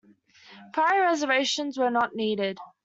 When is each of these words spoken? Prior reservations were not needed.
Prior 0.73 1.03
reservations 1.03 1.77
were 1.77 1.91
not 1.91 2.15
needed. 2.15 2.57